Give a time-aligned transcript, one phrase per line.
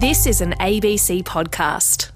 [0.00, 2.10] This is an ABC podcast.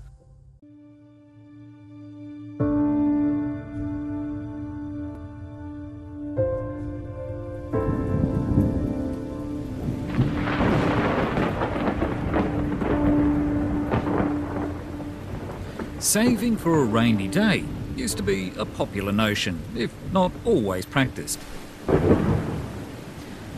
[15.98, 17.64] Saving for a rainy day
[17.96, 21.38] used to be a popular notion, if not always practiced.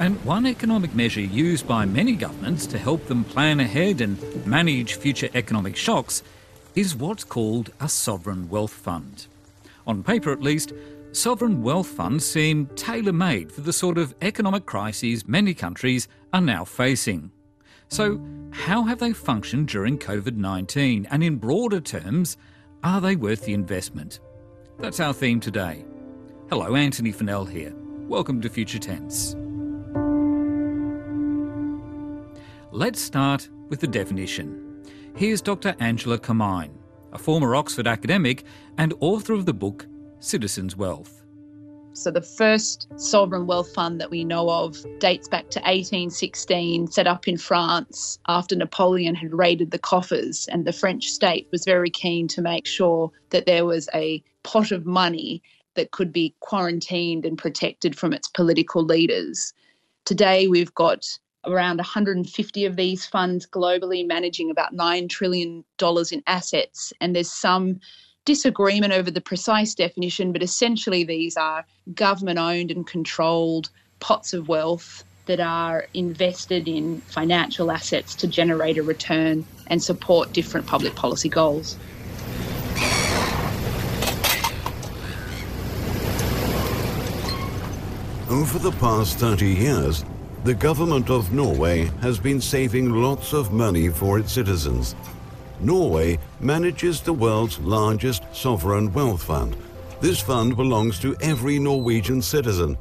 [0.07, 4.95] And one economic measure used by many governments to help them plan ahead and manage
[4.95, 6.23] future economic shocks
[6.77, 9.27] is what's called a sovereign wealth fund.
[9.85, 10.73] On paper, at least,
[11.11, 16.41] sovereign wealth funds seem tailor made for the sort of economic crises many countries are
[16.41, 17.33] now facing.
[17.89, 21.09] So, how have they functioned during COVID 19?
[21.11, 22.37] And in broader terms,
[22.85, 24.21] are they worth the investment?
[24.79, 25.85] That's our theme today.
[26.49, 27.75] Hello, Antony Funnell here.
[28.07, 29.35] Welcome to Future Tense.
[32.77, 34.85] Let's start with the definition.
[35.17, 35.75] Here's Dr.
[35.81, 36.79] Angela Cummine,
[37.11, 38.45] a former Oxford academic
[38.77, 39.87] and author of the book
[40.21, 41.25] Citizens' Wealth.
[41.95, 47.07] So the first sovereign wealth fund that we know of dates back to 1816, set
[47.07, 51.89] up in France after Napoleon had raided the coffers, and the French state was very
[51.89, 55.43] keen to make sure that there was a pot of money
[55.77, 59.55] that could be quarantined and protected from its political leaders.
[60.05, 66.93] Today, we've got around 150 of these funds globally, managing about $9 trillion in assets,
[67.01, 67.81] and there's some
[68.25, 74.49] disagreement over the precise definition, but essentially these are government owned and controlled pots of
[74.49, 80.95] wealth that are invested in financial assets to generate a return and support different public
[80.95, 81.79] policy goals.
[88.29, 90.05] Over the past 30 years,
[90.47, 94.95] the government of Norway has been saving lots of money for its citizens
[95.61, 99.57] Norway manages the world's largest sovereign wealth fund.
[100.01, 102.77] This fund belongs to every Norwegian citizen.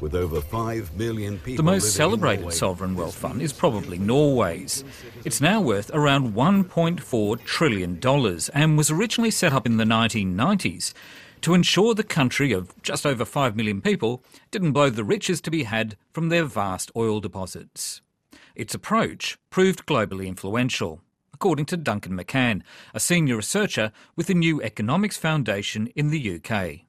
[0.00, 1.64] With over 5 million people.
[1.64, 4.84] The most celebrated sovereign wealth fund is probably Norway's.
[5.24, 8.00] It's now worth around $1.4 trillion
[8.54, 10.94] and was originally set up in the 1990s
[11.42, 15.50] to ensure the country of just over 5 million people didn't blow the riches to
[15.50, 18.02] be had from their vast oil deposits.
[18.54, 21.00] Its approach proved globally influential
[21.40, 22.60] according to Duncan McCann,
[22.92, 26.80] a senior researcher with the New Economics Foundation in the UK.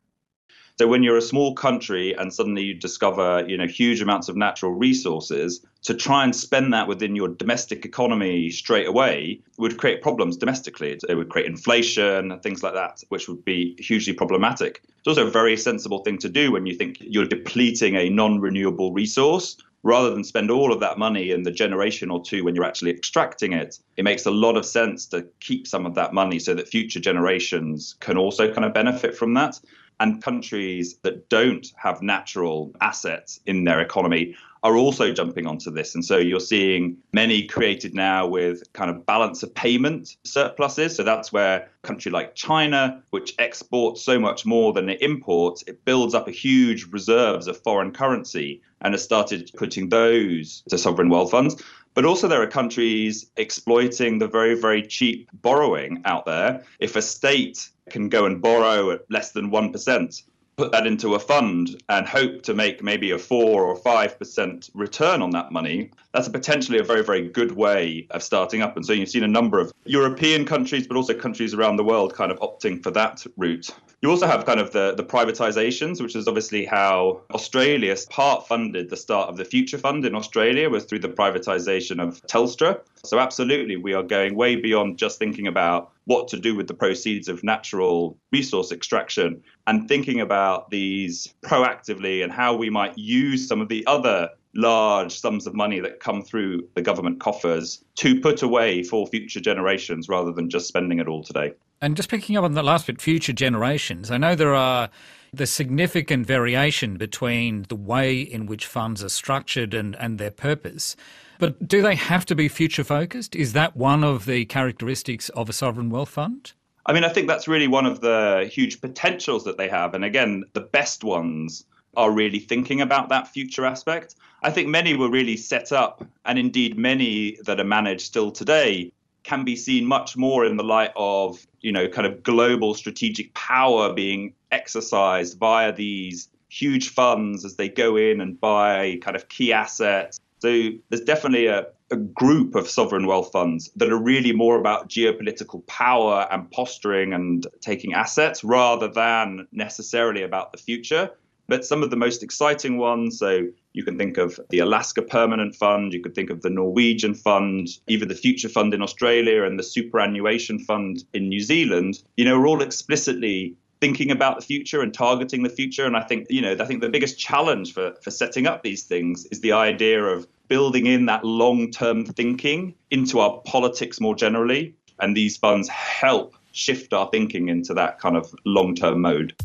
[0.78, 4.36] So when you're a small country and suddenly you discover, you know, huge amounts of
[4.36, 10.02] natural resources, to try and spend that within your domestic economy straight away would create
[10.02, 10.98] problems domestically.
[11.10, 14.84] It would create inflation and things like that, which would be hugely problematic.
[15.00, 18.94] It's also a very sensible thing to do when you think you're depleting a non-renewable
[18.94, 22.66] resource rather than spend all of that money in the generation or two when you're
[22.66, 26.38] actually extracting it, it makes a lot of sense to keep some of that money
[26.38, 29.60] so that future generations can also kind of benefit from that.
[30.02, 35.94] And countries that don't have natural assets in their economy are also jumping onto this.
[35.94, 40.96] And so you're seeing many created now with kind of balance of payment surpluses.
[40.96, 45.64] So that's where a country like China, which exports so much more than it imports,
[45.68, 50.80] it builds up a huge reserves of foreign currency and has started putting those to
[50.80, 51.62] sovereign wealth funds.
[51.94, 56.64] But also, there are countries exploiting the very, very cheap borrowing out there.
[56.80, 60.24] If a state can go and borrow at less than 1%,
[60.58, 64.70] put that into a fund and hope to make maybe a four or five percent
[64.74, 68.76] return on that money, that's a potentially a very, very good way of starting up.
[68.76, 72.14] And so you've seen a number of European countries, but also countries around the world
[72.14, 73.70] kind of opting for that route.
[74.02, 78.90] You also have kind of the, the privatizations, which is obviously how Australia part funded
[78.90, 82.82] the start of the Future Fund in Australia was through the privatization of Telstra.
[83.04, 86.74] So absolutely, we are going way beyond just thinking about what to do with the
[86.74, 93.48] proceeds of natural resource extraction and thinking about these proactively and how we might use
[93.48, 98.20] some of the other large sums of money that come through the government coffers to
[98.20, 101.54] put away for future generations rather than just spending it all today.
[101.82, 104.90] And just picking up on the last bit, future generations, I know there are
[105.34, 110.96] the significant variation between the way in which funds are structured and, and their purpose.
[111.40, 113.36] But do they have to be future focused?
[113.36, 116.52] Is that one of the characteristics of a sovereign wealth fund?
[116.86, 119.94] I mean, I think that's really one of the huge potentials that they have.
[119.94, 124.16] And again, the best ones are really thinking about that future aspect.
[124.44, 128.92] I think many were really set up, and indeed many that are managed still today
[129.24, 133.34] can be seen much more in the light of, you know, kind of global strategic
[133.34, 139.30] power being exercised via these huge funds as they go in and buy kind of
[139.30, 144.34] key assets So there's definitely a, a group of sovereign wealth funds that are really
[144.34, 151.12] more about geopolitical power and posturing and taking assets rather than necessarily about the future.
[151.48, 155.54] But some of the most exciting ones, so you can think of the Alaska Permanent
[155.54, 159.60] Fund, you could think of the Norwegian Fund, even the Future Fund in Australia and
[159.60, 164.82] the Superannuation Fund in New Zealand, you know, are all explicitly thinking about the future
[164.82, 165.86] and targeting the future.
[165.86, 168.84] And I think, you know, I think the biggest challenge for, for setting up these
[168.84, 174.16] things is the idea of building in that long term thinking into our politics more
[174.16, 174.76] generally.
[175.00, 179.36] And these funds help shift our thinking into that kind of long term mode.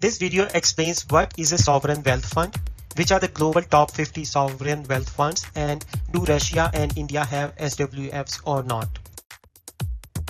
[0.00, 2.56] This video explains what is a sovereign wealth fund,
[2.96, 7.54] which are the global top 50 sovereign wealth funds, and do Russia and India have
[7.56, 8.88] SWFs or not.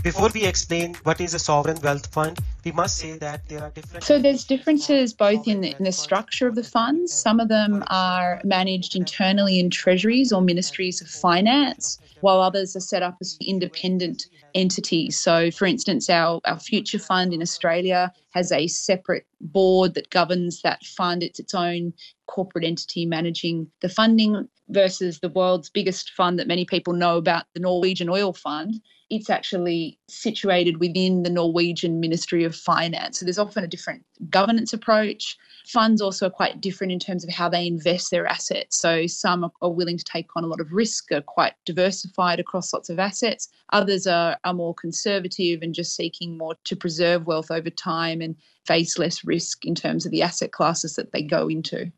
[0.02, 3.70] Before we explain what is a sovereign wealth fund, we must say that there are
[3.70, 4.04] different.
[4.04, 7.12] So there's differences both in the, in the structure of the funds.
[7.12, 12.80] Some of them are managed internally in treasuries or ministries of finance, while others are
[12.80, 15.18] set up as independent entities.
[15.18, 20.62] So, for instance, our, our future fund in Australia has a separate board that governs
[20.62, 21.22] that fund.
[21.22, 21.92] It's its own
[22.26, 27.44] corporate entity managing the funding versus the world's biggest fund that many people know about,
[27.54, 28.80] the Norwegian Oil Fund
[29.12, 33.18] it's actually situated within the Norwegian Ministry of Finance.
[33.18, 35.36] So there's often a different governance approach.
[35.66, 38.78] Funds also are quite different in terms of how they invest their assets.
[38.78, 42.72] So some are willing to take on a lot of risk, are quite diversified across
[42.72, 43.50] lots of assets.
[43.74, 48.36] Others are, are more conservative and just seeking more to preserve wealth over time and
[48.66, 51.90] face less risk in terms of the asset classes that they go into.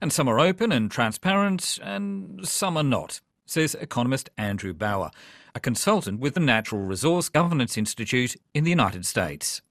[0.00, 5.10] And some are open and transparent, and some are not, says economist Andrew Bauer
[5.56, 9.62] a consultant with the Natural Resource Governance Institute in the United States.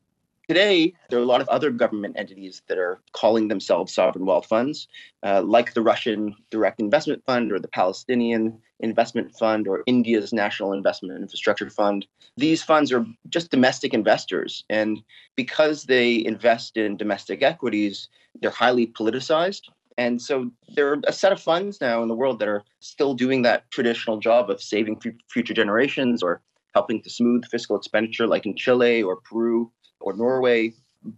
[0.48, 4.46] Today, there are a lot of other government entities that are calling themselves sovereign wealth
[4.46, 4.88] funds,
[5.24, 10.74] uh, like the Russian Direct Investment Fund or the Palestinian Investment Fund or India's National
[10.74, 12.06] Investment Infrastructure Fund.
[12.38, 14.64] These funds are just domestic investors.
[14.70, 15.02] And
[15.36, 18.10] because they invest in domestic equities,
[18.40, 19.62] they're highly politicized.
[19.98, 23.16] And so there are a set of funds now in the world that are still
[23.16, 26.42] doing that traditional job of saving future generations or
[26.76, 29.72] helping to smooth fiscal expenditure, like in Chile or Peru
[30.06, 30.74] or Norway.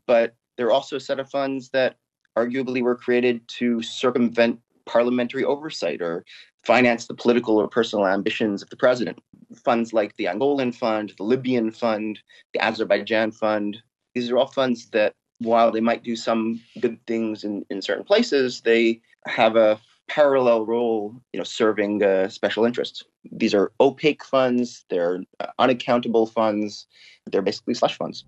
[0.07, 1.97] But there are also a set of funds that
[2.35, 6.25] arguably were created to circumvent parliamentary oversight or
[6.63, 9.19] finance the political or personal ambitions of the president.
[9.63, 12.19] Funds like the Angolan Fund, the Libyan Fund,
[12.53, 13.77] the Azerbaijan Fund,
[14.13, 18.03] these are all funds that while they might do some good things in, in certain
[18.03, 23.03] places, they have a parallel role, you know, serving uh, special interests.
[23.31, 26.87] These are opaque funds, they're uh, unaccountable funds,
[27.31, 28.25] they're basically slush funds.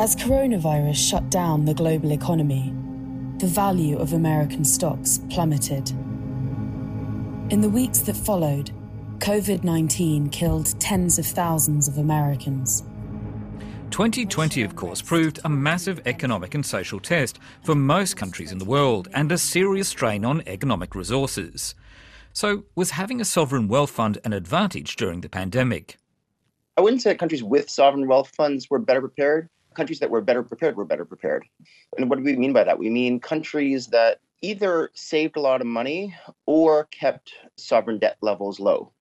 [0.00, 2.72] As coronavirus shut down the global economy,
[3.38, 5.90] the value of American stocks plummeted.
[7.50, 8.70] In the weeks that followed,
[9.18, 12.84] COVID 19 killed tens of thousands of Americans.
[13.90, 18.64] 2020, of course, proved a massive economic and social test for most countries in the
[18.64, 21.74] world and a serious strain on economic resources.
[22.32, 25.96] So, was having a sovereign wealth fund an advantage during the pandemic?
[26.76, 29.48] I wouldn't say that countries with sovereign wealth funds were better prepared.
[29.78, 31.44] Countries that were better prepared were better prepared.
[31.96, 32.80] And what do we mean by that?
[32.80, 36.16] We mean countries that either saved a lot of money
[36.46, 38.92] or kept sovereign debt levels low.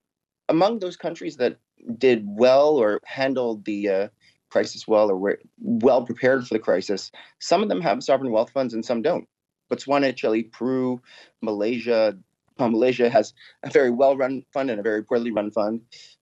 [0.49, 1.57] Among those countries that
[1.97, 4.07] did well or handled the uh,
[4.51, 7.11] crisis well or were well prepared for the crisis.
[7.39, 9.27] Some of them have sovereign wealth funds and some don't.
[9.71, 11.01] Botswana, Chile, Peru,
[11.41, 12.15] Malaysia.
[12.59, 15.81] Malaysia has a very well run fund and a very poorly run fund.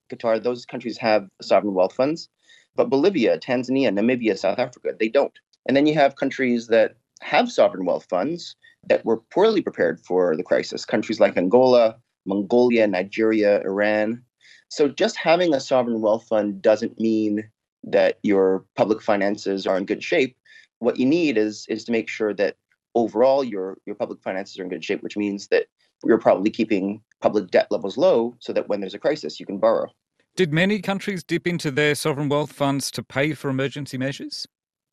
[0.10, 2.30] Qatar, those countries have sovereign wealth funds.
[2.76, 5.34] But Bolivia, Tanzania, Namibia, South Africa, they don't.
[5.68, 8.56] And then you have countries that have sovereign wealth funds
[8.88, 14.22] that were poorly prepared for the crisis, countries like Angola, Mongolia, Nigeria, Iran.
[14.70, 17.50] So just having a sovereign wealth fund doesn't mean
[17.84, 20.36] that your public finances are in good shape.
[20.80, 22.58] What you need is is to make sure that
[22.96, 25.68] overall your your public finances are in good shape, which means that
[26.04, 29.60] you're probably keeping public debt levels low so that when there's a crisis you can
[29.60, 29.88] borrow.
[30.36, 34.46] Did many countries dip into their sovereign wealth funds to pay for emergency measures?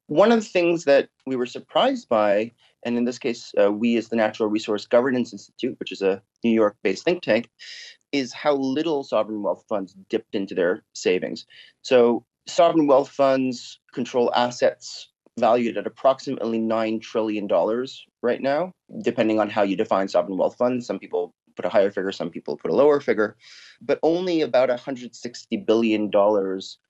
[0.06, 2.52] One of the things that we were surprised by,
[2.84, 6.22] and in this case, uh, we as the Natural Resource Governance Institute, which is a
[6.44, 7.48] New York based think tank,
[8.12, 11.44] is how little sovereign wealth funds dipped into their savings.
[11.82, 15.08] So sovereign wealth funds control assets
[15.40, 17.48] valued at approximately $9 trillion
[18.22, 18.70] right now,
[19.02, 20.86] depending on how you define sovereign wealth funds.
[20.86, 23.36] Some people put a higher figure, some people put a lower figure,
[23.80, 26.10] but only about $160 billion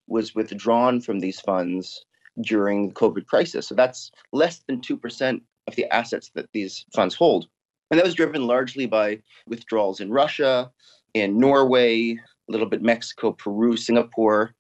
[0.07, 2.05] was withdrawn from these funds
[2.41, 3.67] during the COVID crisis.
[3.67, 7.47] So that's less than 2% of the assets that these funds hold.
[7.91, 10.71] And that was driven largely by withdrawals in Russia,
[11.15, 14.55] in Norway, a little bit Mexico, Peru, Singapore.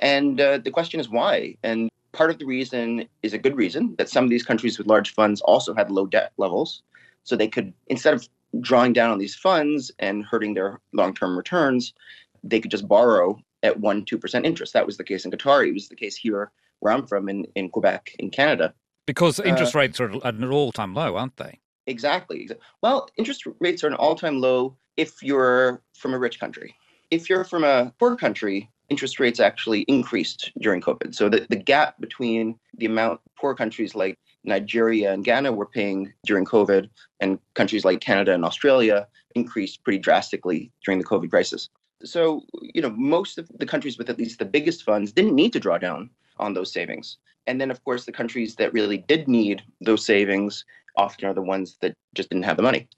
[0.00, 1.56] And uh, the question is why?
[1.62, 4.86] And part of the reason is a good reason that some of these countries with
[4.86, 6.82] large funds also had low debt levels.
[7.22, 8.28] So they could, instead of
[8.60, 11.94] drawing down on these funds and hurting their long term returns,
[12.42, 14.72] they could just borrow at 1 2% interest.
[14.72, 15.66] That was the case in Qatar.
[15.66, 18.74] It was the case here where I'm from in, in Quebec, in Canada.
[19.06, 21.58] Because interest uh, rates are at an all time low, aren't they?
[21.86, 22.48] Exactly.
[22.82, 26.74] Well, interest rates are an all time low if you're from a rich country.
[27.10, 31.14] If you're from a poor country, interest rates actually increased during COVID.
[31.14, 36.12] So the, the gap between the amount poor countries like Nigeria and Ghana were paying
[36.26, 36.88] during COVID
[37.20, 41.68] and countries like Canada and Australia increased pretty drastically during the COVID crisis.
[42.04, 45.52] So, you know, most of the countries with at least the biggest funds didn't need
[45.54, 47.18] to draw down on those savings.
[47.46, 50.64] And then, of course, the countries that really did need those savings
[50.96, 52.88] often are the ones that just didn't have the money.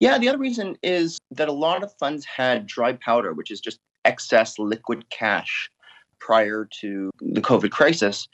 [0.00, 3.60] Yeah, the other reason is that a lot of funds had dry powder, which is
[3.60, 5.70] just excess liquid cash
[6.18, 8.28] prior to the COVID crisis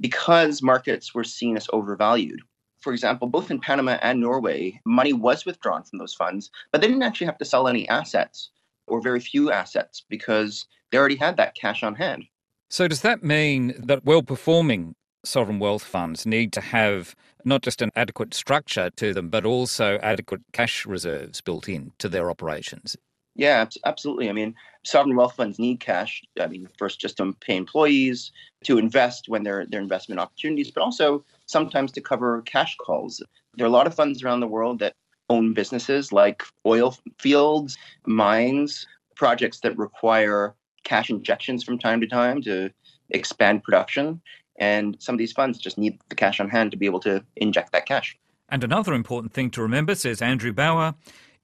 [0.00, 2.40] because markets were seen as overvalued.
[2.80, 6.86] For example, both in Panama and Norway, money was withdrawn from those funds, but they
[6.86, 8.50] didn't actually have to sell any assets
[8.86, 12.24] or very few assets because they already had that cash on hand.
[12.70, 17.82] So, does that mean that well performing sovereign wealth funds need to have not just
[17.82, 22.96] an adequate structure to them, but also adequate cash reserves built in to their operations?
[23.36, 24.30] Yeah, absolutely.
[24.30, 26.22] I mean, sovereign wealth funds need cash.
[26.40, 28.32] I mean, first just to pay employees,
[28.64, 33.22] to invest when there are investment opportunities, but also sometimes to cover cash calls.
[33.56, 34.94] There are a lot of funds around the world that
[35.28, 37.76] own businesses like oil fields,
[38.06, 42.70] mines, projects that require cash injections from time to time to
[43.10, 44.20] expand production.
[44.58, 47.22] And some of these funds just need the cash on hand to be able to
[47.36, 48.16] inject that cash.
[48.48, 50.94] And another important thing to remember, says Andrew Bauer,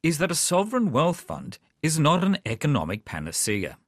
[0.03, 3.79] is that a sovereign wealth fund is not an economic panacea.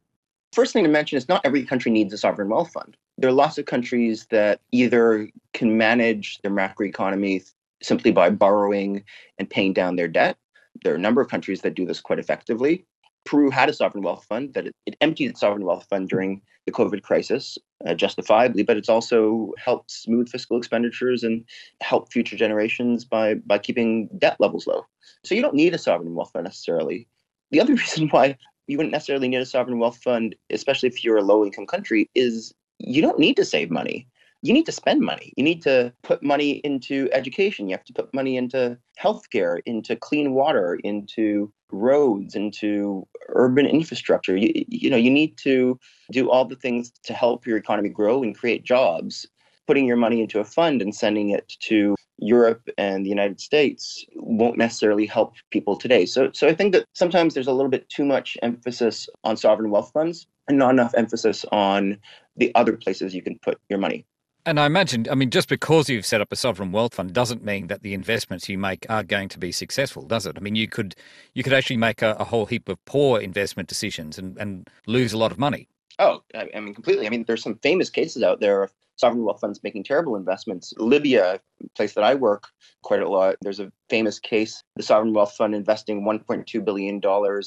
[0.52, 2.97] First thing to mention is not every country needs a sovereign wealth fund.
[3.18, 7.50] There are lots of countries that either can manage their macroeconomy
[7.83, 9.04] simply by borrowing
[9.38, 10.37] and paying down their debt.
[10.83, 12.85] There are a number of countries that do this quite effectively.
[13.25, 16.43] Peru had a sovereign wealth fund that it, it emptied its sovereign wealth fund during
[16.66, 21.45] the COVID crisis, uh, justifiably, but it's also helped smooth fiscal expenditures and
[21.81, 24.87] help future generations by by keeping debt levels low.
[25.25, 27.07] So you don't need a sovereign wealth fund necessarily.
[27.50, 31.19] The other reason why you wouldn't necessarily need a sovereign wealth fund, especially if you're
[31.19, 34.09] a low income country, is you don't need to save money
[34.45, 35.33] you need to spend money.
[35.38, 37.66] You need to put money into education.
[37.66, 44.36] You have to put money into healthcare, into clean water, into roads, into urban infrastructure.
[44.36, 45.78] You, you know, you need to
[46.10, 49.26] do all the things to help your economy grow and create jobs.
[49.66, 54.04] Putting your money into a fund and sending it to Europe and the United States
[54.14, 56.04] won't necessarily help people today.
[56.06, 59.70] So, so I think that sometimes there's a little bit too much emphasis on sovereign
[59.70, 61.98] wealth funds and not enough emphasis on
[62.36, 64.06] the other places you can put your money.
[64.46, 67.42] And I imagine, I mean, just because you've set up a sovereign wealth fund doesn't
[67.42, 70.36] mean that the investments you make are going to be successful, does it?
[70.36, 70.94] I mean, you could
[71.32, 75.14] you could actually make a, a whole heap of poor investment decisions and, and lose
[75.14, 75.68] a lot of money.
[75.98, 77.06] Oh, I mean, completely.
[77.06, 80.74] I mean, there's some famous cases out there of sovereign wealth funds making terrible investments.
[80.76, 82.48] Libya, a place that I work
[82.82, 87.00] quite a lot, there's a famous case, the sovereign wealth fund investing $1.2 billion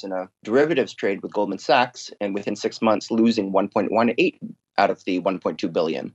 [0.03, 4.37] in a derivatives trade with Goldman Sachs, and within six months losing 1.18
[4.77, 6.13] out of the 1.2 billion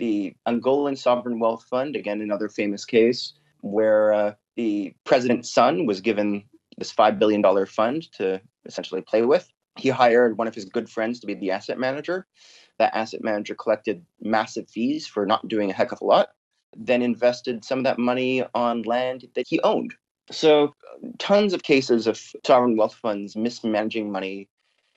[0.00, 6.00] the Angolan Sovereign Wealth Fund, again, another famous case where uh, the president's son was
[6.00, 6.42] given
[6.78, 9.52] this $5 billion fund to essentially play with.
[9.76, 12.26] He hired one of his good friends to be the asset manager.
[12.78, 16.30] That asset manager collected massive fees for not doing a heck of a lot,
[16.74, 19.94] then invested some of that money on land that he owned.
[20.30, 20.74] So,
[21.18, 24.48] tons of cases of sovereign wealth funds mismanaging money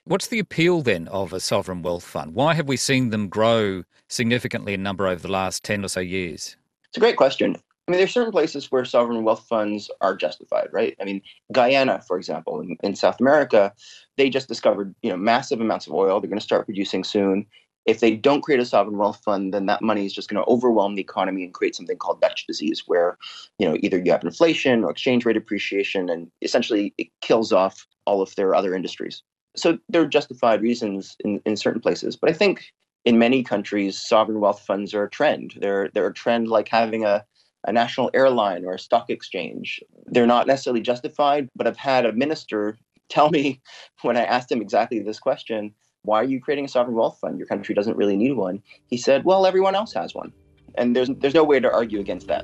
[0.06, 2.36] What's the appeal then of a sovereign wealth fund?
[2.36, 6.02] Why have we seen them grow significantly in number over the last 10 or so
[6.02, 6.58] years?
[6.90, 7.56] It's a great question.
[7.88, 10.94] I mean, there's certain places where sovereign wealth funds are justified, right?
[11.00, 11.22] I mean,
[11.54, 13.72] Guyana, for example, in, in South America,
[14.18, 16.20] they just discovered, you know, massive amounts of oil.
[16.20, 17.46] They're going to start producing soon.
[17.86, 20.50] If they don't create a sovereign wealth fund, then that money is just going to
[20.52, 23.18] overwhelm the economy and create something called Dutch disease, where,
[23.58, 27.88] you know, either you have inflation or exchange rate appreciation, and essentially it kills off
[28.06, 29.24] all of their other industries
[29.56, 32.16] so there are justified reasons in, in certain places.
[32.16, 32.66] But I think
[33.06, 35.56] in many countries, sovereign wealth funds are a trend.
[35.60, 37.26] They're, they're a trend like having a,
[37.66, 39.82] a national airline or a stock exchange.
[40.08, 42.78] They're not necessarily justified, but I've had a minister
[43.10, 43.62] tell me
[44.02, 45.74] when I asked him exactly this question
[46.06, 47.38] why are you creating a sovereign wealth fund?
[47.38, 48.62] Your country doesn't really need one.
[48.88, 50.34] He said, well, everyone else has one.
[50.76, 52.44] And there's, there's no way to argue against that.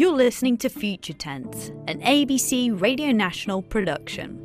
[0.00, 4.42] You're listening to Future Tense, an ABC Radio National production.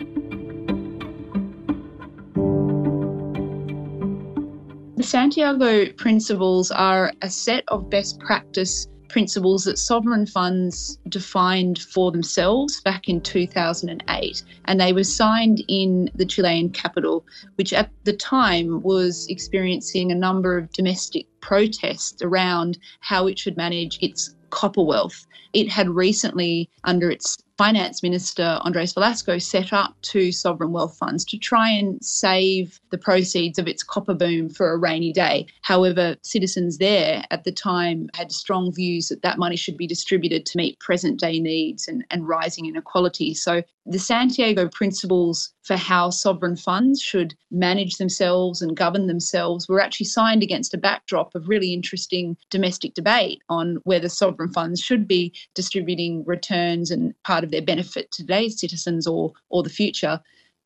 [4.97, 12.11] The Santiago Principles are a set of best practice principles that sovereign funds defined for
[12.11, 14.43] themselves back in 2008.
[14.65, 20.15] And they were signed in the Chilean capital, which at the time was experiencing a
[20.15, 25.25] number of domestic protests around how it should manage its copper wealth.
[25.53, 31.23] It had recently, under its Finance Minister Andres Velasco set up two sovereign wealth funds
[31.25, 35.47] to try and save the proceeds of its copper boom for a rainy day.
[35.61, 40.45] However, citizens there at the time had strong views that that money should be distributed
[40.45, 43.33] to meet present day needs and, and rising inequality.
[43.33, 49.81] So the Santiago principles for how sovereign funds should manage themselves and govern themselves were
[49.81, 55.07] actually signed against a backdrop of really interesting domestic debate on whether sovereign funds should
[55.07, 60.21] be distributing returns and part of their benefit to today's citizens or, or the future.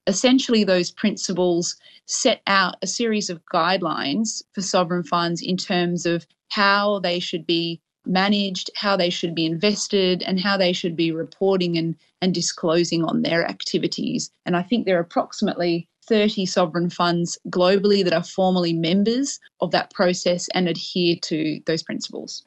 [0.06, 6.28] Essentially, those principles set out a series of guidelines for sovereign funds in terms of
[6.50, 11.12] how they should be managed, how they should be invested, and how they should be
[11.12, 14.32] reporting and, and disclosing on their activities.
[14.46, 19.72] And I think there are approximately 30 sovereign funds globally that are formally members of
[19.72, 22.44] that process and adhere to those principles.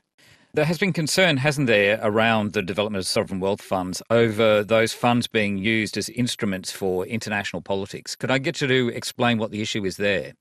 [0.54, 4.92] There has been concern, hasn't there, around the development of sovereign wealth funds over those
[4.92, 8.14] funds being used as instruments for international politics.
[8.14, 10.34] Could I get you to explain what the issue is there?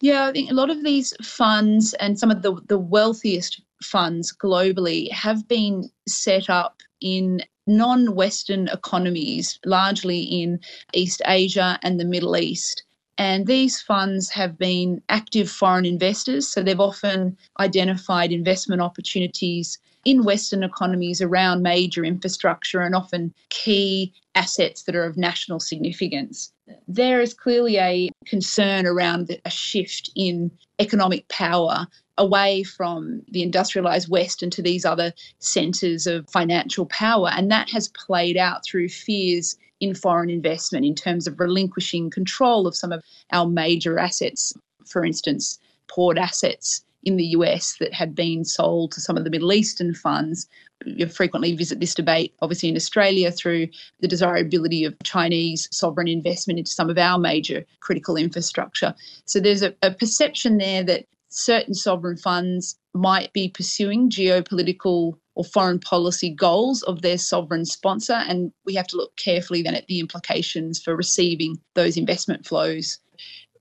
[0.00, 4.32] Yeah, I think a lot of these funds and some of the, the wealthiest funds
[4.32, 10.60] globally have been set up in non Western economies, largely in
[10.94, 12.82] East Asia and the Middle East.
[13.18, 20.24] And these funds have been active foreign investors, so they've often identified investment opportunities in
[20.24, 26.52] Western economies around major infrastructure and often key assets that are of national significance.
[26.86, 31.88] There is clearly a concern around a shift in economic power
[32.18, 37.30] away from the industrialized West and to these other centres of financial power.
[37.32, 42.66] And that has played out through fears in foreign investment in terms of relinquishing control
[42.66, 43.02] of some of
[43.32, 44.52] our major assets.
[44.86, 49.30] For instance, port assets in the US that had been sold to some of the
[49.30, 50.48] Middle Eastern funds.
[50.84, 53.68] You frequently visit this debate, obviously, in Australia through
[54.00, 58.94] the desirability of Chinese sovereign investment into some of our major critical infrastructure.
[59.24, 65.44] So there's a, a perception there that certain sovereign funds might be pursuing geopolitical or
[65.44, 68.14] foreign policy goals of their sovereign sponsor.
[68.14, 72.98] And we have to look carefully then at the implications for receiving those investment flows.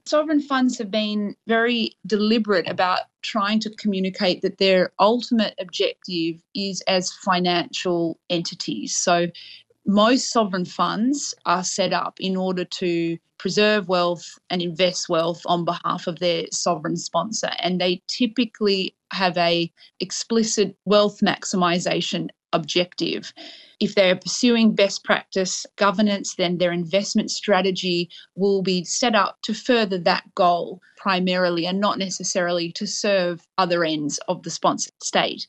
[0.05, 6.81] Sovereign funds have been very deliberate about trying to communicate that their ultimate objective is
[6.87, 8.95] as financial entities.
[8.95, 9.27] So
[9.85, 15.65] most sovereign funds are set up in order to preserve wealth and invest wealth on
[15.65, 17.51] behalf of their sovereign sponsor.
[17.59, 23.33] And they typically have a explicit wealth maximization objective.
[23.79, 29.53] If they're pursuing best practice governance then their investment strategy will be set up to
[29.53, 35.47] further that goal primarily and not necessarily to serve other ends of the sponsored state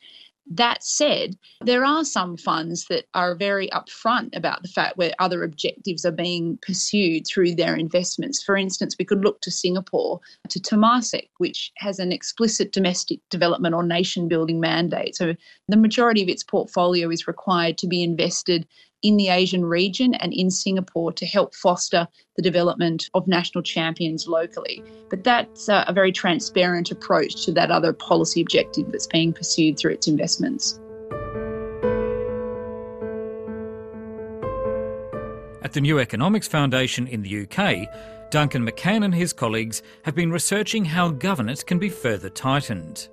[0.50, 5.42] that said, there are some funds that are very upfront about the fact where other
[5.42, 8.42] objectives are being pursued through their investments.
[8.42, 13.74] For instance, we could look to Singapore, to Temasek, which has an explicit domestic development
[13.74, 15.16] or nation building mandate.
[15.16, 15.34] So
[15.68, 18.66] the majority of its portfolio is required to be invested
[19.02, 24.26] in the Asian region and in Singapore to help foster the development of national champions
[24.26, 24.82] locally.
[25.08, 29.92] But that's a, very transparent approach to that other policy objective that's being pursued through
[29.92, 30.78] its investments.
[35.62, 40.30] At the New Economics Foundation in the UK, Duncan McCann and his colleagues have been
[40.30, 43.08] researching how governance can be further tightened.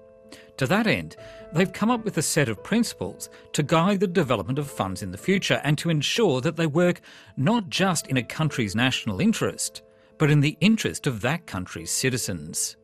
[0.58, 1.18] To that end,
[1.54, 5.12] they've come up with a set of principles to guide the development of funds in
[5.12, 7.02] the future and to ensure that they work
[7.36, 9.82] not just in a country's national interest,
[10.18, 12.78] but in the interest of that country's citizens.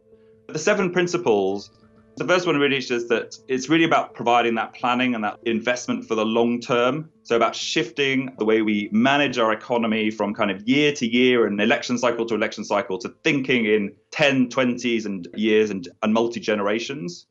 [0.48, 1.72] The seven principles
[2.18, 6.08] the first one really is that it's really about providing that planning and that investment
[6.08, 7.10] for the long term.
[7.24, 11.48] So, about shifting the way we manage our economy from kind of year to year
[11.48, 16.14] and election cycle to election cycle to thinking in 10, 20s and years and, and
[16.14, 17.28] multi generations.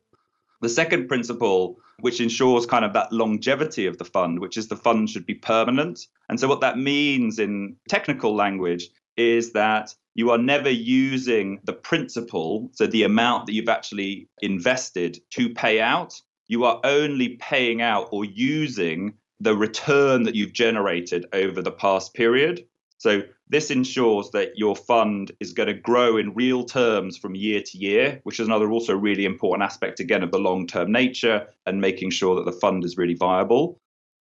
[0.61, 4.75] The second principle, which ensures kind of that longevity of the fund, which is the
[4.75, 6.07] fund should be permanent.
[6.29, 11.73] And so, what that means in technical language is that you are never using the
[11.73, 16.21] principal, so the amount that you've actually invested, to pay out.
[16.47, 22.13] you are only paying out or using the return that you've generated over the past
[22.13, 22.67] period.
[23.01, 27.59] So this ensures that your fund is going to grow in real terms from year
[27.59, 31.81] to year, which is another also really important aspect again of the long-term nature and
[31.81, 33.79] making sure that the fund is really viable.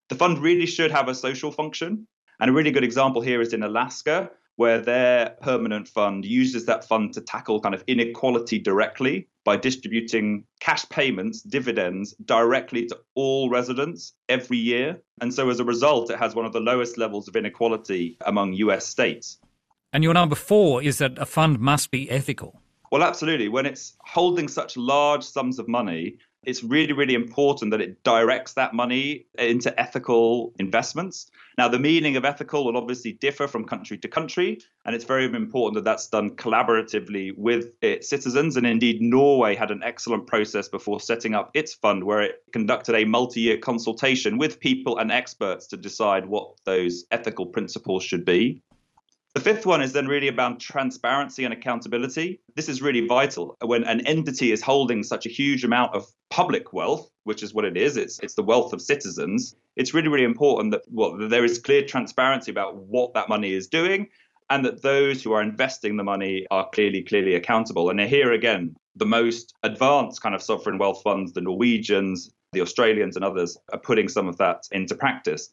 [0.09, 2.07] The fund really should have a social function.
[2.41, 4.31] And a really good example here is in Alaska,
[4.61, 10.45] where their permanent fund uses that fund to tackle kind of inequality directly by distributing
[10.61, 15.01] cash payments, dividends directly to all residents every year.
[15.23, 18.53] And so as a result, it has one of the lowest levels of inequality among
[18.53, 19.39] US states.
[19.95, 22.61] And your number four is that a fund must be ethical.
[22.93, 23.49] Well, absolutely.
[23.49, 28.55] When it's holding such large sums of money, it's really, really important that it directs
[28.55, 31.31] that money into ethical investments.
[31.59, 35.27] Now, the meaning of ethical will obviously differ from country to country, and it's very
[35.27, 38.57] important that that's done collaboratively with its citizens.
[38.57, 42.95] And indeed, Norway had an excellent process before setting up its fund, where it conducted
[42.95, 48.25] a multi year consultation with people and experts to decide what those ethical principles should
[48.25, 48.63] be.
[49.35, 52.41] The fifth one is then really about transparency and accountability.
[52.57, 56.73] This is really vital when an entity is holding such a huge amount of public
[56.73, 57.97] wealth, which is what it is.
[57.97, 59.55] It's it's the wealth of citizens.
[59.77, 63.69] It's really really important that well there is clear transparency about what that money is
[63.69, 64.09] doing,
[64.51, 67.89] and that those who are investing the money are clearly clearly accountable.
[67.89, 73.15] And here again, the most advanced kind of sovereign wealth funds, the Norwegians, the Australians,
[73.15, 75.51] and others are putting some of that into practice.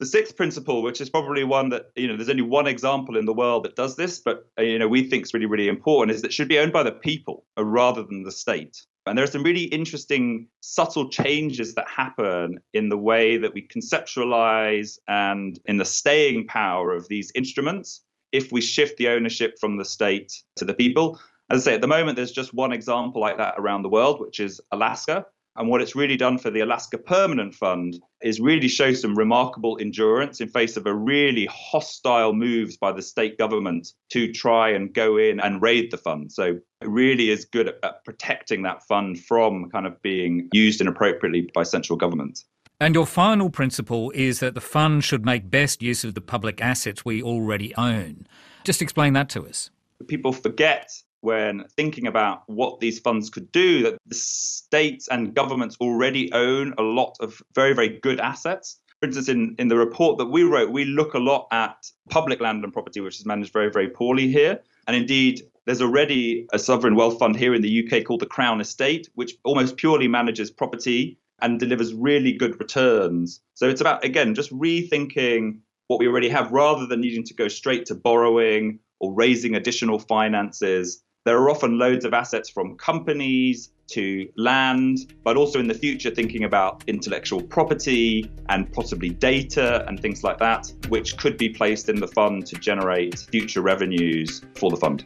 [0.00, 3.26] The sixth principle, which is probably one that, you know, there's only one example in
[3.26, 6.14] the world that does this, but, uh, you know, we think is really, really important,
[6.14, 8.80] is that it should be owned by the people uh, rather than the state.
[9.04, 13.68] And there are some really interesting, subtle changes that happen in the way that we
[13.68, 19.76] conceptualize and in the staying power of these instruments if we shift the ownership from
[19.76, 21.20] the state to the people.
[21.50, 24.20] As I say, at the moment, there's just one example like that around the world,
[24.20, 25.26] which is Alaska.
[25.56, 29.78] And what it's really done for the Alaska Permanent Fund is really show some remarkable
[29.80, 34.92] endurance in face of a really hostile moves by the state government to try and
[34.92, 36.30] go in and raid the fund.
[36.30, 40.80] So it really is good at, at protecting that fund from kind of being used
[40.80, 42.44] inappropriately by central government.
[42.82, 46.62] And your final principle is that the fund should make best use of the public
[46.62, 48.26] assets we already own.
[48.64, 49.70] Just explain that to us.
[50.06, 55.76] People forget when thinking about what these funds could do that the states and governments
[55.80, 58.80] already own a lot of very, very good assets.
[59.00, 62.40] For instance, in, in the report that we wrote, we look a lot at public
[62.40, 64.60] land and property, which is managed very, very poorly here.
[64.86, 68.60] And indeed, there's already a sovereign wealth fund here in the UK called the Crown
[68.60, 73.40] Estate, which almost purely manages property and delivers really good returns.
[73.54, 77.48] So it's about, again, just rethinking what we already have rather than needing to go
[77.48, 83.72] straight to borrowing or raising additional finances there are often loads of assets from companies
[83.88, 90.00] to land, but also in the future thinking about intellectual property and possibly data and
[90.00, 94.70] things like that, which could be placed in the fund to generate future revenues for
[94.70, 95.04] the fund.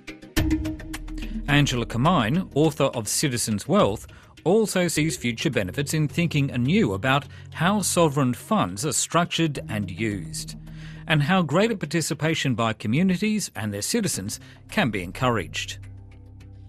[1.48, 4.07] Angela Cummine, author of Citizens' Wealth,
[4.44, 7.24] also sees future benefits in thinking anew about
[7.55, 10.55] how sovereign funds are structured and used,
[11.09, 14.38] and how greater participation by communities and their citizens
[14.70, 15.79] can be encouraged.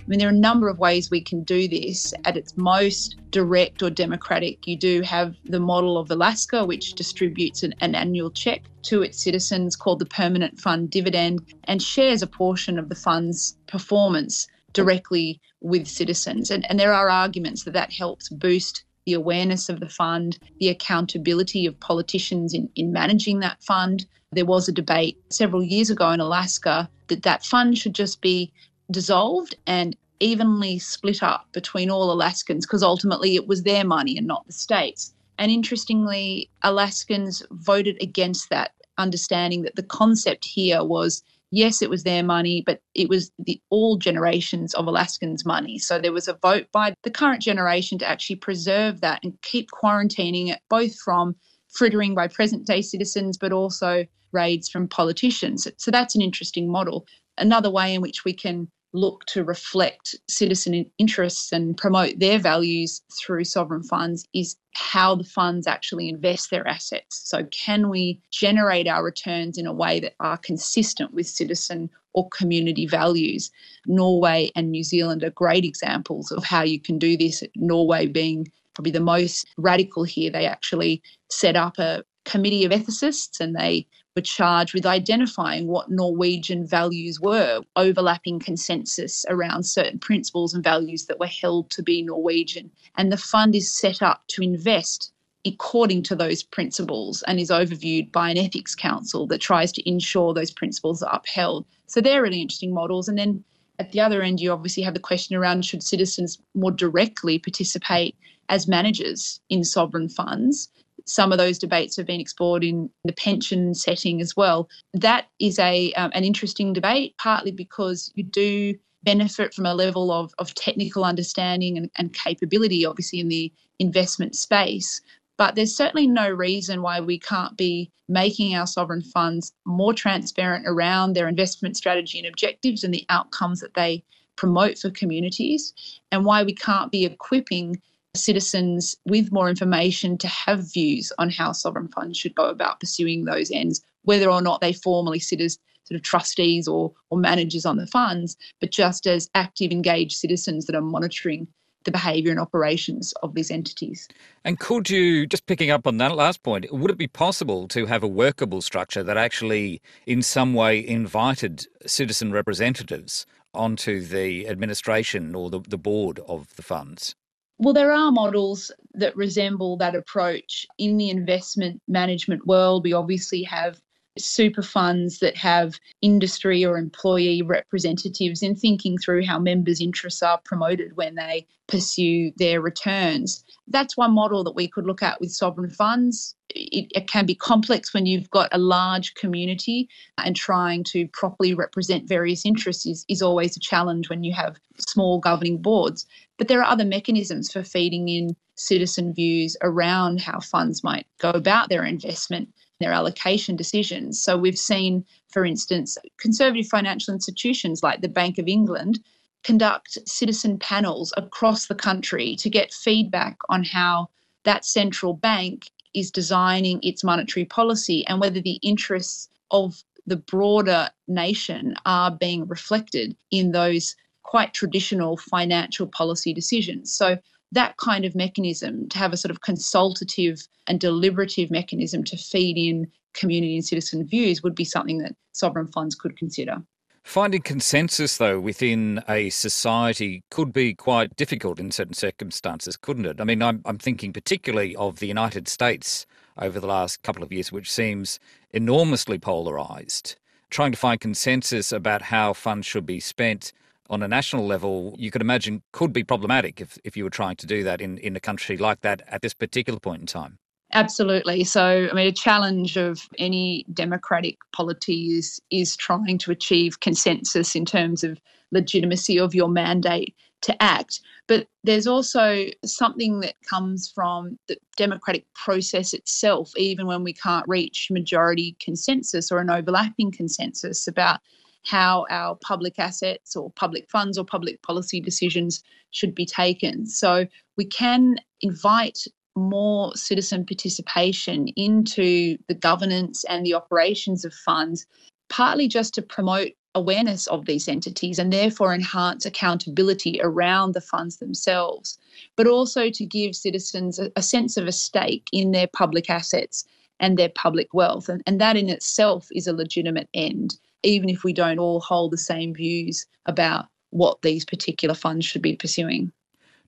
[0.06, 2.14] I mean, there are a number of ways we can do this.
[2.26, 7.64] At its most direct or democratic, you do have the model of Alaska, which distributes
[7.64, 12.28] an, an, annual check to its citizens called the Permanent Fund Dividend and shares a
[12.28, 16.52] portion of the fund's performance directly with citizens.
[16.52, 20.70] And, and there are arguments that that helps boost the awareness of the fund, the
[20.70, 24.06] accountability of politicians in, in managing that fund.
[24.34, 28.52] There was a debate several years ago in Alaska that that fund should just be
[28.92, 34.28] dissolved and evenly split up between all Alaskans because ultimately it was their money and
[34.28, 35.14] not the states.
[35.38, 41.22] And interestingly, Alaskans voted against that, understanding that the concept here was
[41.52, 45.80] yes, it was their money, but it was the all generations of Alaskans' money.
[45.80, 49.72] So there was a vote by the current generation to actually preserve that and keep
[49.72, 51.36] quarantining it, both from
[51.70, 55.68] frittering by present day citizens, but also raids from politicians.
[55.78, 57.06] So that's an interesting model.
[57.38, 63.02] Another way in which we can look to reflect citizen interests and promote their values
[63.12, 67.22] through sovereign funds is how the funds actually invest their assets.
[67.30, 72.30] So, can we generate our returns in a way that are consistent with citizen or
[72.30, 73.52] community values?
[73.86, 77.44] Norway and New Zealand are great examples of how you can do this.
[77.56, 83.40] Norway being probably the most radical here, they actually set up a committee of ethicists
[83.40, 90.54] and they were charged with identifying what Norwegian values were, overlapping consensus around certain principles
[90.54, 92.72] and values that were held to be Norwegian.
[92.96, 95.12] And the fund is set up to invest
[95.46, 100.34] according to those principles and is overviewed by an ethics council that tries to ensure
[100.34, 101.66] those principles are upheld.
[101.88, 103.08] So they're really interesting models.
[103.08, 103.44] And then
[103.78, 108.16] at the other end, you obviously have the question around should citizens more directly participate
[108.48, 110.70] as managers in sovereign funds?
[111.06, 114.70] Some of those debates have been explored in the pension setting as well.
[114.94, 120.12] That is a um, an interesting debate, partly because you do benefit from a level
[120.12, 125.02] of, of technical understanding and, and capability, obviously, in the investment space.
[125.38, 130.66] But there's certainly no reason why we can't be making our sovereign funds more transparent
[130.68, 134.04] around their investment strategy and objectives and the outcomes that they
[134.38, 135.74] promote for communities,
[136.12, 137.82] and why we can't be equipping
[138.16, 143.26] citizens with more information to have views on how sovereign funds should go about pursuing
[143.26, 147.66] those ends, whether or not they formally sit as sort of trustees or, or managers
[147.66, 151.48] on the funds, but just as active, engaged citizens that are monitoring
[151.84, 154.08] the behaviour and operations of these entities.
[154.44, 157.86] And could you, just picking up on that last point, would it be possible to
[157.86, 165.36] have a workable structure that actually, in some way, invited citizen representatives onto the administration
[165.36, 167.16] or the, the board of the funds?
[167.58, 170.68] Well, there are models that resemble that approach.
[170.78, 173.80] In the investment management world, we obviously have
[174.18, 180.40] super funds that have industry or employee representatives in thinking through how members' interests are
[180.46, 183.44] promoted when they pursue their returns.
[183.68, 186.36] That's one model that we could look at with sovereign funds.
[186.50, 191.54] It, it, can be complex when you've got a large community and trying to properly
[191.54, 196.06] represent various interests is, is always a challenge when you have small governing boards.
[196.38, 201.30] But there are other mechanisms for feeding in citizen views around how funds might go
[201.30, 204.20] about their investment their allocation decisions.
[204.22, 209.00] So we've seen, for instance, conservative financial institutions like the Bank of England
[209.44, 214.10] conduct citizen panels across the country to get feedback on how
[214.44, 220.90] that central bank is designing its monetary policy and whether the interests of the broader
[221.08, 226.94] nation are being reflected in those quite traditional financial policy decisions.
[226.94, 227.18] So
[227.52, 232.58] that kind of mechanism, to have a sort of consultative and deliberative mechanism to feed
[232.58, 236.58] in community and citizen views, would be something that sovereign funds could consider.
[237.04, 243.22] Finding consensus, though, within a society could be quite difficult in certain circumstances, couldn't it?
[243.22, 247.32] I mean, I'm, I'm thinking particularly of the United States over the last couple of
[247.32, 248.20] years, which seems
[248.52, 250.16] enormously polarised.
[250.50, 253.54] Trying to find consensus about how funds should be spent
[253.90, 257.36] on a national level, you could imagine could be problematic if, if you were trying
[257.38, 260.40] to do that in, in a country like that at this particular point in time.
[260.74, 261.44] Absolutely.
[261.44, 267.56] So, I mean, a challenge of any democratic polity is, is trying to achieve consensus
[267.56, 268.20] in terms of
[268.52, 271.00] legitimacy of your mandate to act.
[271.28, 277.48] But there's also something that comes from the democratic process itself, even when we can't
[277.48, 281.20] reach majority consensus or an overlapping consensus about
[281.66, 286.86] how our public assets or public funds or public policy decisions should be taken.
[286.86, 287.26] So
[287.58, 289.00] we can invite
[289.36, 294.86] more citizen participation into the governance and the operations of funds,
[295.30, 301.18] partly just to promote awareness of these entities and therefore enhance accountability around the funds
[301.18, 301.98] themselves,
[302.36, 306.66] but also to give citizens a, a sense of a stake in their public assets
[307.00, 308.10] and their public wealth.
[308.10, 312.12] And, and that in itself is a legitimate end even if we don't all hold
[312.12, 316.12] the same views about what these particular funds should be pursuing.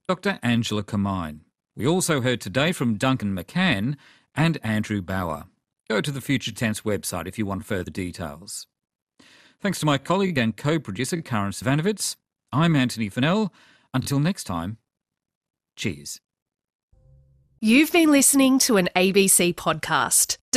[0.06, 0.38] Dr.
[0.42, 1.42] Angela Cummine.
[1.76, 3.96] We also heard today from Duncan McCann
[4.34, 5.44] and Andrew Bauer.
[5.88, 8.66] Go to the Future Tense website if you want further details.
[9.60, 12.16] Thanks to my colleague and co-producer Karin Zsivanovits.
[12.52, 13.50] I'm Antony Funnell.
[13.92, 14.78] Until next time,
[15.76, 16.20] cheers.
[17.60, 20.36] You've been listening to an ABC podcast.